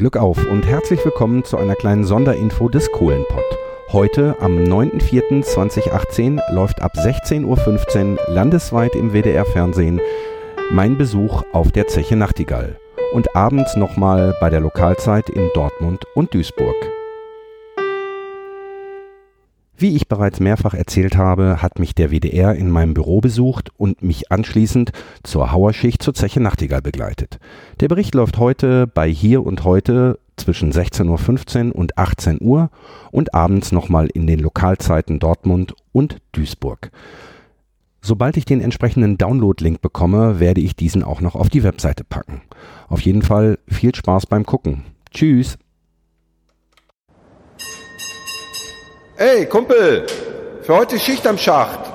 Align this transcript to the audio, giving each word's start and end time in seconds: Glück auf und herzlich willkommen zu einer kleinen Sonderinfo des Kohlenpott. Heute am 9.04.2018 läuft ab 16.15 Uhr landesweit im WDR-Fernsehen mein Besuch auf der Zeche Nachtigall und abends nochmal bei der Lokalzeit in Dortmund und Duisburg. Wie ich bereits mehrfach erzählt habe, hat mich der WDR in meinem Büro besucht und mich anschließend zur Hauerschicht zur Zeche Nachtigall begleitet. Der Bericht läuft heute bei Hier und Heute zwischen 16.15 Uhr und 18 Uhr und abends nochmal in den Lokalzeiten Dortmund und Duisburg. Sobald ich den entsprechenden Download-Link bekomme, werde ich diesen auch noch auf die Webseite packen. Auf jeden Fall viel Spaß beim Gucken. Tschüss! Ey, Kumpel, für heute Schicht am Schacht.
Glück 0.00 0.16
auf 0.16 0.46
und 0.46 0.64
herzlich 0.64 1.04
willkommen 1.04 1.44
zu 1.44 1.58
einer 1.58 1.74
kleinen 1.74 2.04
Sonderinfo 2.04 2.70
des 2.70 2.90
Kohlenpott. 2.90 3.44
Heute 3.92 4.34
am 4.40 4.56
9.04.2018 4.56 6.40
läuft 6.54 6.80
ab 6.80 6.94
16.15 6.96 7.44
Uhr 8.14 8.18
landesweit 8.26 8.94
im 8.94 9.12
WDR-Fernsehen 9.12 10.00
mein 10.70 10.96
Besuch 10.96 11.42
auf 11.52 11.70
der 11.72 11.86
Zeche 11.86 12.16
Nachtigall 12.16 12.80
und 13.12 13.36
abends 13.36 13.76
nochmal 13.76 14.34
bei 14.40 14.48
der 14.48 14.60
Lokalzeit 14.60 15.28
in 15.28 15.50
Dortmund 15.52 16.06
und 16.14 16.32
Duisburg. 16.32 16.76
Wie 19.80 19.96
ich 19.96 20.08
bereits 20.08 20.40
mehrfach 20.40 20.74
erzählt 20.74 21.16
habe, 21.16 21.62
hat 21.62 21.78
mich 21.78 21.94
der 21.94 22.10
WDR 22.10 22.54
in 22.54 22.68
meinem 22.68 22.92
Büro 22.92 23.22
besucht 23.22 23.70
und 23.78 24.02
mich 24.02 24.30
anschließend 24.30 24.92
zur 25.22 25.52
Hauerschicht 25.52 26.02
zur 26.02 26.12
Zeche 26.12 26.38
Nachtigall 26.38 26.82
begleitet. 26.82 27.38
Der 27.80 27.88
Bericht 27.88 28.14
läuft 28.14 28.36
heute 28.36 28.86
bei 28.86 29.08
Hier 29.08 29.42
und 29.42 29.64
Heute 29.64 30.18
zwischen 30.36 30.70
16.15 30.70 31.68
Uhr 31.68 31.76
und 31.76 31.96
18 31.96 32.42
Uhr 32.42 32.68
und 33.10 33.32
abends 33.32 33.72
nochmal 33.72 34.08
in 34.12 34.26
den 34.26 34.40
Lokalzeiten 34.40 35.18
Dortmund 35.18 35.72
und 35.92 36.18
Duisburg. 36.32 36.90
Sobald 38.02 38.36
ich 38.36 38.44
den 38.44 38.60
entsprechenden 38.60 39.16
Download-Link 39.16 39.80
bekomme, 39.80 40.40
werde 40.40 40.60
ich 40.60 40.76
diesen 40.76 41.02
auch 41.02 41.22
noch 41.22 41.36
auf 41.36 41.48
die 41.48 41.62
Webseite 41.62 42.04
packen. 42.04 42.42
Auf 42.88 43.00
jeden 43.00 43.22
Fall 43.22 43.58
viel 43.66 43.94
Spaß 43.94 44.26
beim 44.26 44.44
Gucken. 44.44 44.82
Tschüss! 45.10 45.56
Ey, 49.20 49.44
Kumpel, 49.44 50.06
für 50.62 50.76
heute 50.76 50.98
Schicht 50.98 51.26
am 51.26 51.36
Schacht. 51.36 51.89